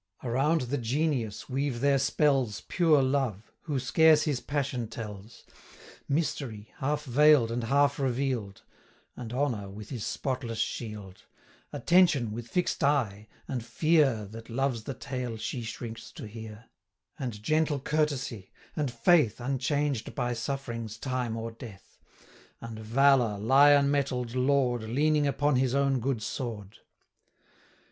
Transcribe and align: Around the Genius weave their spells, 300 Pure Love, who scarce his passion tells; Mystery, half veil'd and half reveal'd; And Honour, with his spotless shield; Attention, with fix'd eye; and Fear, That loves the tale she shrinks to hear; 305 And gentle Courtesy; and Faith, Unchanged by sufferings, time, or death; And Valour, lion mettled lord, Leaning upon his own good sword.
Around 0.23 0.61
the 0.61 0.79
Genius 0.79 1.47
weave 1.47 1.79
their 1.79 1.99
spells, 1.99 2.61
300 2.61 2.67
Pure 2.69 3.03
Love, 3.03 3.51
who 3.65 3.77
scarce 3.77 4.23
his 4.23 4.39
passion 4.41 4.87
tells; 4.87 5.43
Mystery, 6.09 6.71
half 6.77 7.03
veil'd 7.03 7.51
and 7.51 7.65
half 7.65 7.99
reveal'd; 7.99 8.63
And 9.15 9.31
Honour, 9.31 9.69
with 9.69 9.89
his 9.89 10.03
spotless 10.03 10.57
shield; 10.57 11.25
Attention, 11.71 12.31
with 12.31 12.47
fix'd 12.47 12.83
eye; 12.83 13.27
and 13.47 13.63
Fear, 13.63 14.25
That 14.31 14.49
loves 14.49 14.85
the 14.85 14.95
tale 14.95 15.37
she 15.37 15.61
shrinks 15.61 16.11
to 16.13 16.25
hear; 16.25 16.65
305 17.19 17.23
And 17.23 17.43
gentle 17.43 17.79
Courtesy; 17.79 18.51
and 18.75 18.89
Faith, 18.89 19.39
Unchanged 19.39 20.15
by 20.15 20.33
sufferings, 20.33 20.97
time, 20.97 21.37
or 21.37 21.51
death; 21.51 21.99
And 22.59 22.79
Valour, 22.79 23.37
lion 23.37 23.91
mettled 23.91 24.33
lord, 24.33 24.81
Leaning 24.81 25.27
upon 25.27 25.57
his 25.57 25.75
own 25.75 25.99
good 25.99 26.23
sword. 26.23 26.77